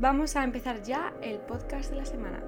[0.00, 2.42] Vamos a empezar ya el podcast de la semana.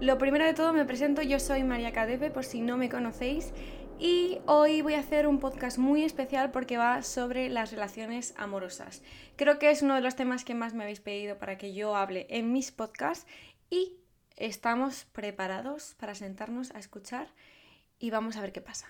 [0.00, 3.52] Lo primero de todo me presento, yo soy María Cadepe por si no me conocéis
[3.98, 9.02] y hoy voy a hacer un podcast muy especial porque va sobre las relaciones amorosas.
[9.36, 11.94] Creo que es uno de los temas que más me habéis pedido para que yo
[11.94, 13.26] hable en mis podcasts
[13.68, 13.98] y
[14.36, 17.28] estamos preparados para sentarnos a escuchar
[17.98, 18.86] y vamos a ver qué pasa.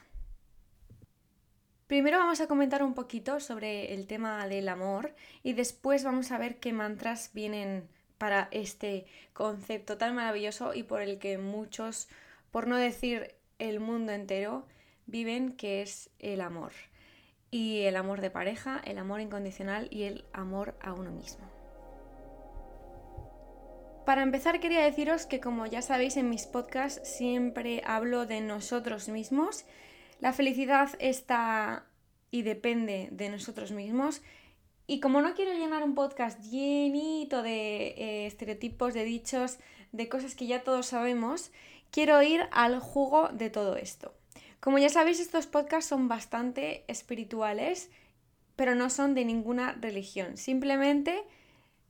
[1.87, 5.15] Primero vamos a comentar un poquito sobre el tema del amor
[5.45, 11.01] y después vamos a ver qué mantras vienen para este concepto tan maravilloso y por
[11.01, 12.09] el que muchos,
[12.51, 14.67] por no decir el mundo entero,
[15.07, 16.73] viven, que es el amor.
[17.53, 21.47] Y el amor de pareja, el amor incondicional y el amor a uno mismo.
[24.05, 29.09] Para empezar quería deciros que como ya sabéis en mis podcasts siempre hablo de nosotros
[29.09, 29.65] mismos.
[30.21, 31.87] La felicidad está
[32.31, 34.23] y depende de nosotros mismos
[34.87, 39.59] y como no quiero llenar un podcast llenito de eh, estereotipos, de dichos,
[39.91, 41.51] de cosas que ya todos sabemos,
[41.91, 44.15] quiero ir al jugo de todo esto.
[44.61, 47.91] Como ya sabéis, estos podcasts son bastante espirituales,
[48.55, 50.37] pero no son de ninguna religión.
[50.37, 51.25] Simplemente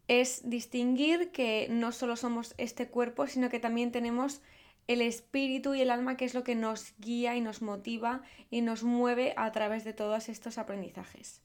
[0.09, 4.41] es distinguir que no solo somos este cuerpo, sino que también tenemos
[4.87, 8.61] el espíritu y el alma, que es lo que nos guía y nos motiva y
[8.61, 11.41] nos mueve a través de todos estos aprendizajes.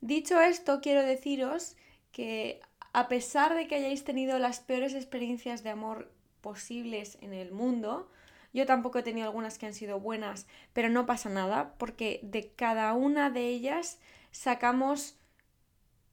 [0.00, 1.76] Dicho esto, quiero deciros
[2.12, 2.60] que
[2.92, 8.10] a pesar de que hayáis tenido las peores experiencias de amor posibles en el mundo,
[8.52, 12.52] yo tampoco he tenido algunas que han sido buenas, pero no pasa nada, porque de
[12.52, 13.98] cada una de ellas
[14.30, 15.18] sacamos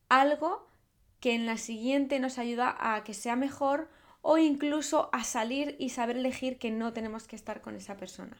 [0.09, 0.67] algo
[1.19, 3.89] que en la siguiente nos ayuda a que sea mejor
[4.23, 8.37] o incluso a salir y saber elegir que no tenemos que estar con esa persona.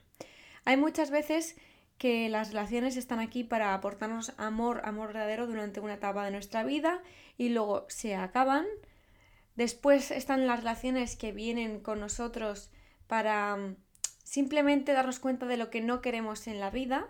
[0.64, 1.58] Hay muchas veces
[1.98, 6.64] que las relaciones están aquí para aportarnos amor, amor verdadero durante una etapa de nuestra
[6.64, 7.04] vida
[7.38, 8.66] y luego se acaban.
[9.56, 12.72] Después están las relaciones que vienen con nosotros
[13.08, 13.76] para mm,
[14.24, 17.10] simplemente darnos cuenta de lo que no queremos en la vida,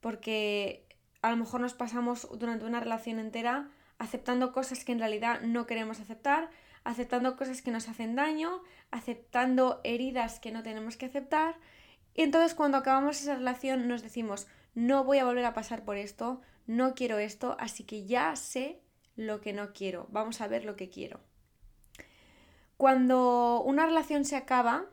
[0.00, 0.88] porque
[1.20, 5.66] a lo mejor nos pasamos durante una relación entera aceptando cosas que en realidad no
[5.66, 6.48] queremos aceptar,
[6.84, 11.56] aceptando cosas que nos hacen daño, aceptando heridas que no tenemos que aceptar
[12.14, 15.96] y entonces cuando acabamos esa relación nos decimos, no voy a volver a pasar por
[15.96, 18.80] esto, no quiero esto, así que ya sé
[19.16, 21.20] lo que no quiero, vamos a ver lo que quiero.
[22.76, 24.86] Cuando una relación se acaba,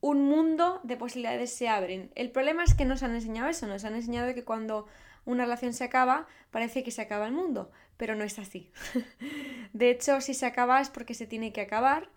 [0.00, 2.10] un mundo de posibilidades se abren.
[2.14, 4.86] El problema es que nos han enseñado eso, nos han enseñado que cuando
[5.24, 8.72] una relación se acaba, parece que se acaba el mundo, pero no es así.
[9.74, 12.08] de hecho, si se acaba es porque se tiene que acabar.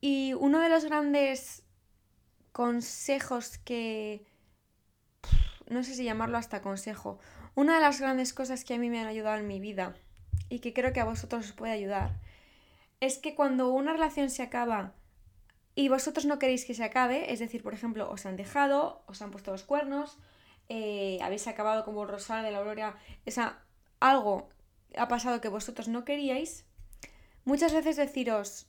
[0.00, 1.64] Y uno de los grandes
[2.52, 4.24] consejos que...
[5.68, 7.18] No sé si llamarlo hasta consejo.
[7.56, 9.96] Una de las grandes cosas que a mí me han ayudado en mi vida
[10.48, 12.20] y que creo que a vosotros os puede ayudar
[13.00, 14.94] es que cuando una relación se acaba
[15.74, 19.20] y vosotros no queréis que se acabe, es decir, por ejemplo, os han dejado, os
[19.22, 20.18] han puesto los cuernos,
[20.68, 23.58] eh, habéis acabado como el rosal de la aurora, esa,
[23.98, 24.50] algo
[24.96, 26.64] ha pasado que vosotros no queríais,
[27.44, 28.66] muchas veces deciros,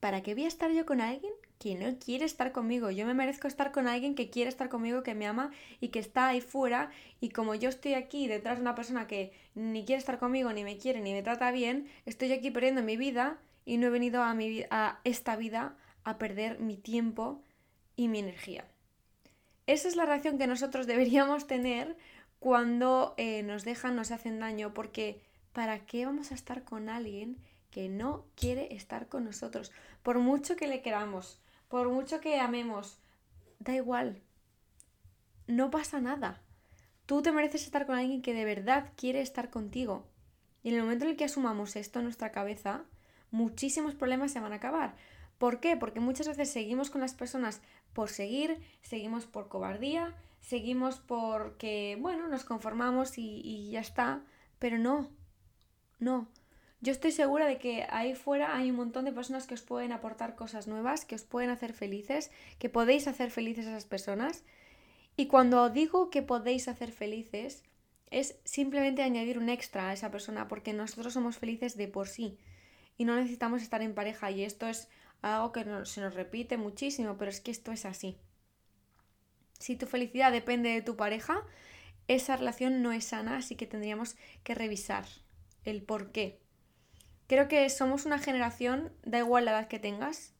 [0.00, 2.90] ¿para qué voy a estar yo con alguien que no quiere estar conmigo.
[2.90, 5.98] Yo me merezco estar con alguien que quiere estar conmigo, que me ama y que
[5.98, 6.90] está ahí fuera.
[7.20, 10.64] Y como yo estoy aquí detrás de una persona que ni quiere estar conmigo, ni
[10.64, 14.22] me quiere, ni me trata bien, estoy aquí perdiendo mi vida y no he venido
[14.22, 14.64] a, mi,
[15.04, 17.42] esta vida a perder mi tiempo
[17.96, 18.66] y mi energía.
[19.66, 21.96] Esa es la reacción que nosotros deberíamos tener
[22.38, 25.22] cuando eh, nos dejan, nos hacen daño, porque
[25.56, 27.38] ¿para qué vamos a estar con alguien
[27.70, 29.72] que no quiere estar con nosotros?
[30.02, 32.98] Por mucho que le queramos, por mucho que amemos,
[33.58, 34.20] da igual.
[35.46, 36.42] No pasa nada.
[37.06, 40.06] Tú te mereces estar con alguien que de verdad quiere estar contigo.
[40.62, 42.84] Y en el momento en el que asumamos esto en nuestra cabeza,
[43.30, 44.94] muchísimos problemas se van a acabar.
[45.38, 45.74] ¿Por qué?
[45.74, 47.62] Porque muchas veces seguimos con las personas
[47.94, 54.22] por seguir, seguimos por cobardía, seguimos porque, bueno, nos conformamos y, y ya está.
[54.58, 55.15] Pero no,
[55.98, 56.28] no.
[56.80, 59.92] Yo estoy segura de que ahí fuera hay un montón de personas que os pueden
[59.92, 64.44] aportar cosas nuevas, que os pueden hacer felices, que podéis hacer felices a esas personas.
[65.16, 67.64] Y cuando digo que podéis hacer felices,
[68.10, 72.38] es simplemente añadir un extra a esa persona, porque nosotros somos felices de por sí
[72.98, 74.30] y no necesitamos estar en pareja.
[74.30, 74.88] Y esto es
[75.22, 78.18] algo que se nos repite muchísimo, pero es que esto es así.
[79.58, 81.42] Si tu felicidad depende de tu pareja,
[82.06, 85.06] esa relación no es sana, así que tendríamos que revisar
[85.66, 86.40] el por qué.
[87.26, 90.32] Creo que somos una generación, da igual la edad que tengas,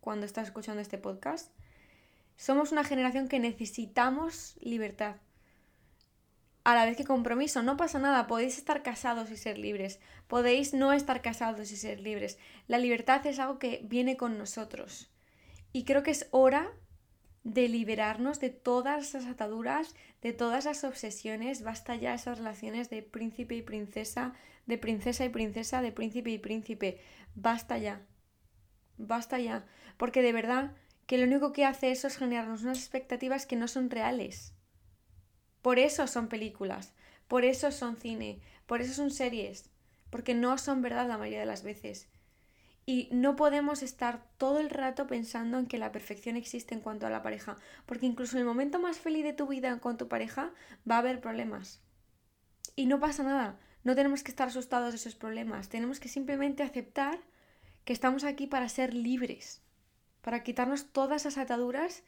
[0.00, 1.52] cuando estás escuchando este podcast,
[2.36, 5.16] somos una generación que necesitamos libertad.
[6.64, 7.62] a la vez que compromiso.
[7.62, 12.00] No pasa nada, podéis estar casados y ser libres, podéis no estar casados y ser
[12.00, 12.38] libres.
[12.66, 15.08] La libertad es algo que viene con nosotros.
[15.72, 16.72] Y creo que es hora
[17.46, 23.02] de liberarnos de todas esas ataduras, de todas las obsesiones, basta ya esas relaciones de
[23.02, 24.34] príncipe y princesa,
[24.66, 27.00] de princesa y princesa, de príncipe y príncipe,
[27.36, 28.04] basta ya,
[28.98, 29.64] basta ya,
[29.96, 30.74] porque de verdad
[31.06, 34.52] que lo único que hace eso es generarnos unas expectativas que no son reales.
[35.62, 36.94] Por eso son películas,
[37.28, 39.70] por eso son cine, por eso son series,
[40.10, 42.08] porque no son verdad la mayoría de las veces.
[42.88, 47.06] Y no podemos estar todo el rato pensando en que la perfección existe en cuanto
[47.06, 50.06] a la pareja, porque incluso en el momento más feliz de tu vida con tu
[50.06, 50.52] pareja
[50.88, 51.82] va a haber problemas.
[52.76, 56.62] Y no pasa nada, no tenemos que estar asustados de esos problemas, tenemos que simplemente
[56.62, 57.18] aceptar
[57.84, 59.62] que estamos aquí para ser libres,
[60.20, 62.04] para quitarnos todas esas ataduras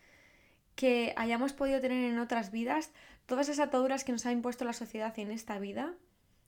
[0.76, 2.92] que hayamos podido tener en otras vidas,
[3.26, 5.96] todas esas ataduras que nos ha impuesto la sociedad en esta vida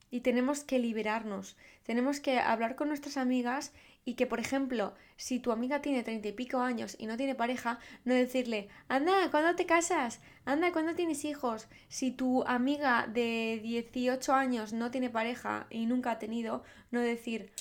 [0.09, 1.57] y tenemos que liberarnos.
[1.83, 6.27] Tenemos que hablar con nuestras amigas y que, por ejemplo, si tu amiga tiene treinta
[6.27, 10.21] y pico años y no tiene pareja, no decirle, anda, ¿cuándo te casas?
[10.43, 11.67] Anda, ¿cuándo tienes hijos?
[11.87, 17.51] Si tu amiga de 18 años no tiene pareja y nunca ha tenido, no decir,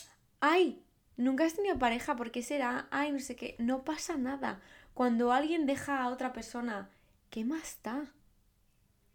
[0.40, 0.82] ay,
[1.16, 2.88] nunca has tenido pareja, ¿por qué será?
[2.90, 4.60] Ay, no sé qué, no pasa nada.
[4.94, 6.90] Cuando alguien deja a otra persona,
[7.28, 8.06] ¿qué más da?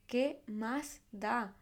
[0.05, 1.55] ¿Qué más da?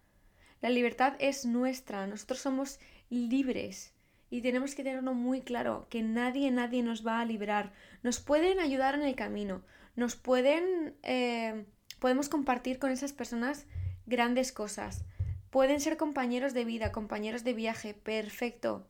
[0.60, 2.80] La libertad es nuestra, nosotros somos
[3.10, 3.93] libres
[4.34, 7.72] y tenemos que tenerlo muy claro, que nadie, nadie nos va a liberar.
[8.02, 9.62] Nos pueden ayudar en el camino,
[9.96, 11.66] nos pueden, eh,
[12.00, 13.68] podemos compartir con esas personas
[14.08, 15.06] grandes cosas.
[15.52, 18.88] Pueden ser compañeros de vida, compañeros de viaje, perfecto.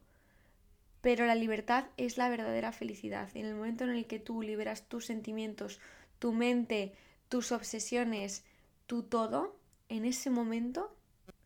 [1.02, 3.28] Pero la libertad es la verdadera felicidad.
[3.34, 5.82] En el momento en el que tú liberas tus sentimientos,
[6.20, 6.94] tu mente,
[7.28, 8.46] tus obsesiones,
[8.88, 9.58] tu todo,
[9.90, 10.96] en ese momento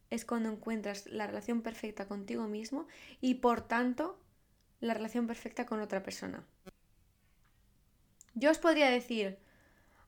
[0.10, 2.88] es cuando encuentras la relación perfecta contigo mismo
[3.22, 4.20] y por tanto
[4.80, 6.46] la relación perfecta con otra persona.
[8.34, 9.40] Yo os podría decir,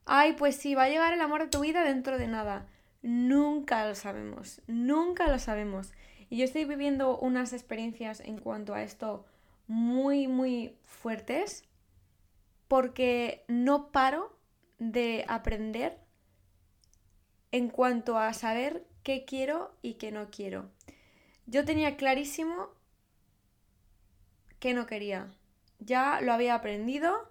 [0.05, 2.67] ay, pues sí, va a llegar el amor de tu vida dentro de nada.
[3.01, 5.91] Nunca lo sabemos, nunca lo sabemos.
[6.29, 9.25] Y yo estoy viviendo unas experiencias en cuanto a esto
[9.67, 11.63] muy, muy fuertes
[12.67, 14.37] porque no paro
[14.77, 15.99] de aprender
[17.51, 20.69] en cuanto a saber qué quiero y qué no quiero.
[21.45, 22.69] Yo tenía clarísimo
[24.59, 25.31] que no quería.
[25.79, 27.29] Ya lo había aprendido.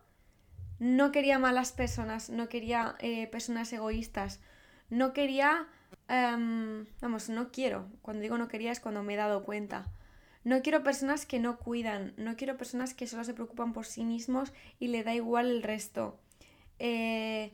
[0.78, 4.40] No quería malas personas, no quería eh, personas egoístas,
[4.90, 5.66] no quería...
[6.06, 7.88] Em, vamos, no quiero.
[8.00, 9.90] Cuando digo no quería es cuando me he dado cuenta.
[10.44, 14.04] No quiero personas que no cuidan, no quiero personas que solo se preocupan por sí
[14.04, 16.18] mismos y le da igual el resto.
[16.78, 17.52] Eh,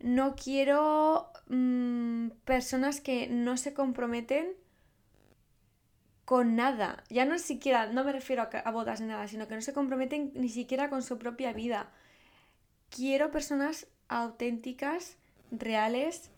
[0.00, 4.54] no quiero mm, personas que no se comprometen
[6.24, 7.04] con nada.
[7.08, 9.72] Ya no siquiera, no me refiero a, a, bodas ni nada, sino que no se
[9.72, 11.90] comprometen ni siquiera con su propia vida.
[12.90, 15.16] Quiero personas auténticas,
[15.50, 16.30] reales,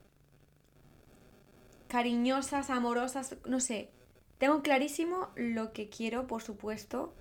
[1.88, 3.90] cariñosas, amorosas, no sé.
[4.38, 7.14] Tengo clarísimo lo que quiero, por supuesto,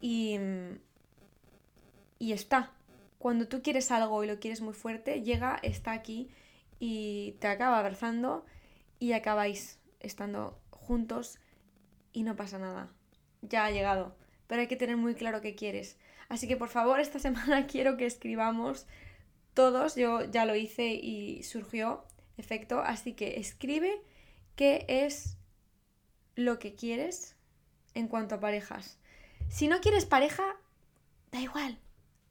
[0.00, 0.38] y,
[2.18, 2.72] y está
[3.18, 6.30] cuando tú quieres algo y lo quieres muy fuerte, llega, está aquí
[6.78, 8.46] y te acaba abrazando
[8.98, 11.38] y acabáis estando juntos
[12.12, 12.90] y no pasa nada.
[13.42, 14.16] Ya ha llegado,
[14.46, 15.98] pero hay que tener muy claro qué quieres.
[16.28, 18.86] Así que por favor, esta semana quiero que escribamos
[19.54, 22.04] todos, yo ya lo hice y surgió
[22.36, 24.00] efecto, así que escribe
[24.54, 25.36] qué es
[26.36, 27.36] lo que quieres
[27.94, 28.98] en cuanto a parejas.
[29.48, 30.44] Si no quieres pareja,
[31.32, 31.80] da igual,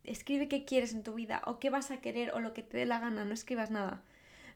[0.07, 2.77] escribe qué quieres en tu vida o qué vas a querer o lo que te
[2.77, 4.03] dé la gana, no escribas nada.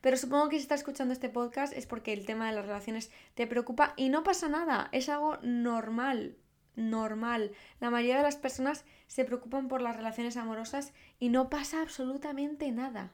[0.01, 3.11] Pero supongo que si estás escuchando este podcast es porque el tema de las relaciones
[3.35, 6.35] te preocupa y no pasa nada, es algo normal,
[6.75, 7.51] normal.
[7.79, 12.71] La mayoría de las personas se preocupan por las relaciones amorosas y no pasa absolutamente
[12.71, 13.13] nada.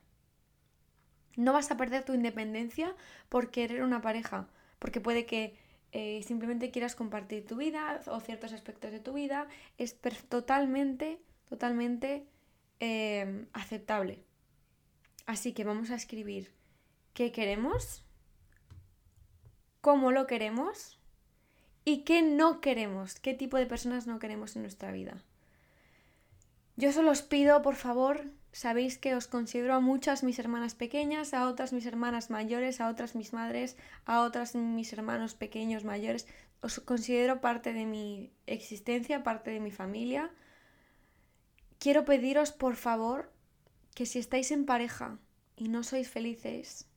[1.35, 2.95] No vas a perder tu independencia
[3.29, 4.47] por querer una pareja,
[4.79, 5.57] porque puede que
[5.91, 9.47] eh, simplemente quieras compartir tu vida o ciertos aspectos de tu vida.
[9.77, 12.27] Es totalmente totalmente
[12.79, 14.23] em, aceptable.
[15.25, 16.51] Así que vamos a escribir
[17.13, 18.05] qué queremos,
[19.81, 20.99] cómo lo queremos
[21.83, 25.23] y qué no queremos, qué tipo de personas no queremos en nuestra vida.
[26.75, 31.33] Yo solo os pido, por favor, sabéis que os considero a muchas mis hermanas pequeñas,
[31.33, 36.27] a otras mis hermanas mayores, a otras mis madres, a otras mis hermanos pequeños mayores.
[36.61, 40.31] Os considero parte de mi existencia, parte de mi familia
[41.79, 43.31] quiero pediros por favor
[43.95, 45.19] que si estáis en pareja
[45.55, 46.87] y no sois felices,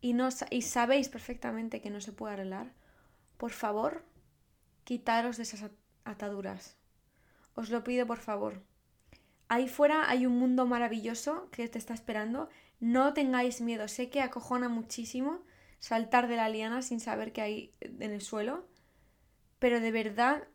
[0.00, 2.72] y, no, y sabéis perfectamente que no se puede arreglar,
[3.36, 4.04] por favor,
[4.84, 5.70] quitaros de esas
[6.04, 6.76] ataduras.
[7.54, 8.62] Os lo pido por favor.
[9.48, 12.48] Ahí fuera hay un mundo maravilloso que te está esperando.
[12.78, 13.88] No tengáis miedo.
[13.88, 15.42] Sé que acojona muchísimo
[15.78, 18.68] saltar de la liana sin saber qué hay en el suelo.
[19.58, 20.46] Pero de verdad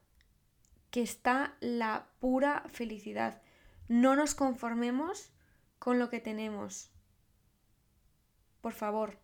[0.92, 3.42] que está la pura felicidad.
[3.88, 5.32] No nos conformemos
[5.80, 6.92] con lo que tenemos.
[8.62, 9.18] Por favor,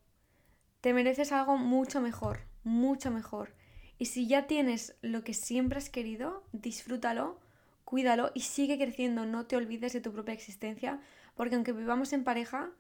[0.81, 3.53] te mereces algo mucho mejor, mucho mejor.
[3.99, 7.39] Y si ya tienes lo que siempre has querido, disfrútalo,
[7.83, 9.25] cuídalo y sigue creciendo.
[9.25, 11.01] No te olvides de tu propia existencia,
[11.35, 12.71] porque aunque vivamos en pareja,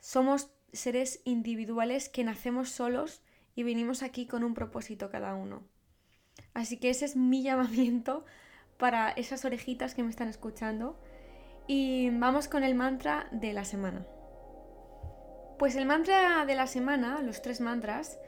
[0.00, 3.22] somos seres individuales que nacemos solos
[3.54, 5.62] y venimos aquí con un propósito cada uno.
[6.54, 8.24] Así que ese es mi llamamiento
[8.78, 10.98] para esas orejitas que me están escuchando.
[11.66, 14.06] Y vamos con el mantra de la semana.
[15.58, 18.18] Pues el mantra de la semana, los tres mantras,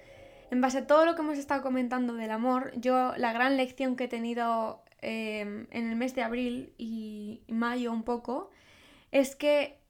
[0.51, 3.97] en base a todo lo que hemos estado comentando del amor, yo la gran lección
[3.97, 8.51] que he tenido em, en el mes de abril y mayo un poco,
[9.11, 9.81] es que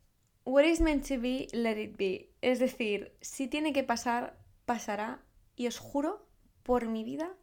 [0.45, 2.31] what is meant to be, let it be.
[2.41, 5.21] Es decir, si tiene que pasar, pasará.
[5.57, 6.27] Y os juro
[6.63, 7.35] por mi vida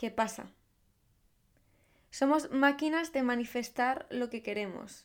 [0.00, 0.50] que pasa.
[2.08, 5.04] Somos máquinas de manifestar lo que queremos.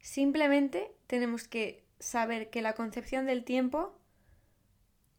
[0.00, 3.98] Simplemente tenemos que saber que la concepción del tiempo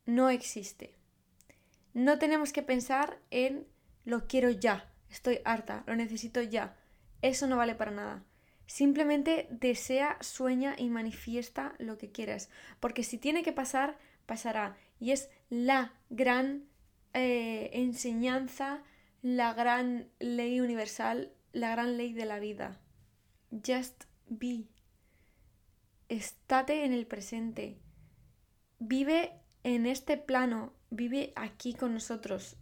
[0.05, 0.95] no existe.
[1.93, 3.67] No tenemos que pensar en
[4.05, 6.77] lo quiero ya, estoy harta, lo necesito ya.
[7.21, 8.23] Eso no vale para nada.
[8.65, 12.49] Simplemente desea, sueña y manifiesta lo que quieras.
[12.79, 14.77] Porque si tiene que pasar, pasará.
[15.01, 16.63] Y es la gran
[17.13, 18.83] eh, enseñanza,
[19.21, 22.79] la gran ley universal, la gran ley de la vida.
[23.51, 24.65] Just be.
[26.09, 27.79] Estate en el presente.
[28.79, 29.33] Vive
[29.63, 32.55] en este plano vive aquí con nosotros.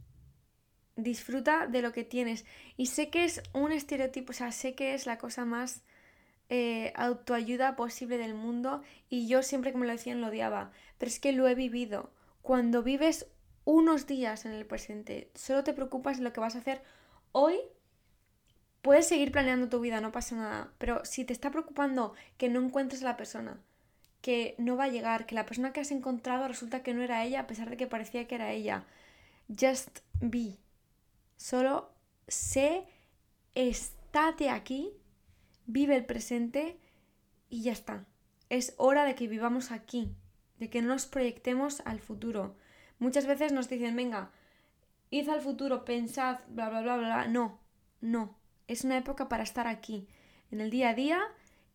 [0.96, 2.46] Disfruta de lo que tienes.
[2.78, 5.84] Y sé que es un estereotipo, o sea, sé que es la cosa más
[6.50, 10.72] eh, autoayuda posible del mundo y yo siempre que me lo decían lo odiaba.
[10.98, 12.12] Pero es que lo he vivido.
[12.42, 13.28] Cuando vives
[13.66, 16.82] unos días en el presente, solo te preocupas de lo que vas a hacer
[17.32, 17.58] hoy,
[18.82, 20.72] puedes seguir planeando tu vida, no pasa nada.
[20.78, 23.60] Pero si te está preocupando que no encuentres a la persona,
[24.22, 27.24] que no va a llegar, que la persona que has encontrado resulta que no era
[27.26, 28.86] ella a pesar de que parecía que era ella.
[29.48, 30.58] Just be.
[31.38, 31.92] Solo
[32.28, 32.86] sé,
[33.56, 34.94] estate aquí,
[35.66, 36.80] vive el presente
[37.50, 38.06] y ya está.
[38.50, 40.16] Es hora de que vivamos aquí,
[40.60, 42.56] de que no nos proyectemos al futuro.
[43.00, 44.32] Muchas veces nos dicen, venga,
[45.10, 47.28] id al futuro, pensad, bla, bla, bla, bla.
[47.28, 47.60] No,
[48.02, 48.36] no.
[48.68, 50.08] Es una época para estar aquí,
[50.52, 51.22] en el día a día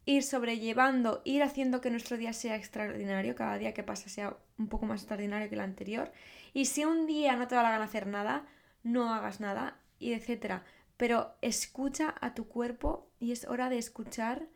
[0.07, 4.69] ir sobrellevando, ir haciendo que nuestro día sea extraordinario, cada día que pasa sea un
[4.69, 6.13] poco más extraordinario que el anterior.
[6.53, 8.47] Y si un día no te da la gana hacer nada,
[8.83, 10.65] no hagas nada, y etcétera.
[10.97, 14.49] Pero escucha a tu cuerpo y es hora de escuchar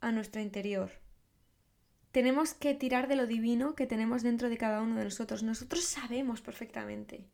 [0.00, 0.90] a nuestro interior.
[2.14, 5.42] Tenemos que tirar de lo divino que tenemos dentro de cada uno de nosotros.
[5.42, 7.26] Nosotros sabemos perfectamente.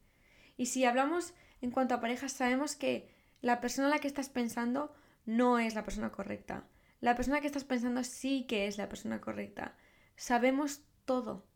[0.56, 3.08] Y si hablamos en cuanto a parejas, sabemos que
[3.42, 4.92] la persona en la que estás pensando
[5.26, 6.64] no es la persona correcta
[7.00, 9.74] la persona que estás pensando sí que es la persona correcta.
[10.16, 11.46] Sabemos todo.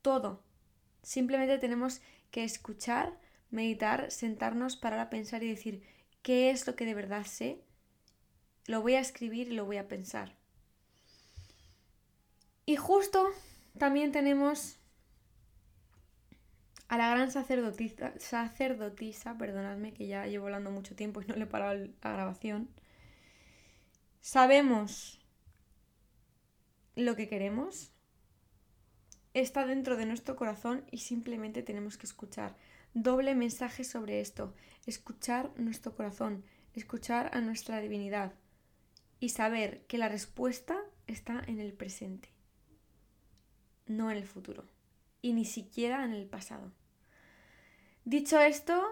[0.00, 0.42] Todo.
[1.02, 2.00] Simplemente tenemos
[2.30, 3.18] que escuchar,
[3.50, 5.82] meditar, sentarnos, parar a pensar y decir,
[6.22, 7.62] ¿qué es lo que de verdad sé?
[8.66, 10.38] Lo voy a escribir y lo voy a pensar.
[12.64, 13.28] Y justo
[13.78, 14.78] también tenemos
[16.88, 21.44] a la gran sacerdotisa, sacerdotisa, perdonadme que ya llevo hablando mucho tiempo y no le
[21.44, 22.68] he parado la grabación,
[24.22, 25.20] Sabemos
[26.94, 27.90] lo que queremos,
[29.34, 32.56] está dentro de nuestro corazón y simplemente tenemos que escuchar.
[32.94, 34.54] Doble mensaje sobre esto,
[34.86, 38.32] escuchar nuestro corazón, escuchar a nuestra divinidad
[39.18, 42.31] y saber que la respuesta está en el presente,
[43.86, 44.64] no en el futuro
[45.20, 46.72] y ni siquiera en el pasado.
[48.04, 48.82] Dicho esto,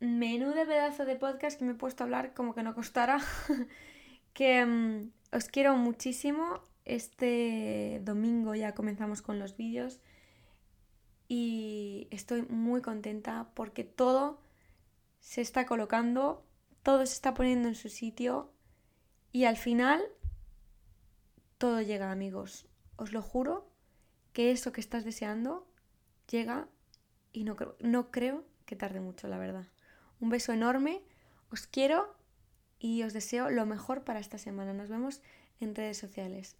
[0.00, 3.18] menú de pedazo de podcast que me he puesto a hablar como que no costara.
[4.34, 6.60] que mm, os quiero muchísimo.
[6.84, 10.00] Este domingo ya comenzamos con los vídeos
[11.28, 14.40] y estoy muy contenta porque todo
[15.20, 16.46] se está colocando,
[16.82, 18.50] todo se está poniendo en su sitio
[19.32, 20.02] y al final
[21.58, 22.66] todo llega amigos.
[22.96, 23.70] Os lo juro
[24.38, 25.66] que eso que estás deseando
[26.30, 26.68] llega
[27.32, 29.66] y no creo, no creo que tarde mucho, la verdad.
[30.20, 31.02] Un beso enorme,
[31.50, 32.14] os quiero
[32.78, 34.72] y os deseo lo mejor para esta semana.
[34.72, 35.22] Nos vemos
[35.58, 36.54] en redes sociales.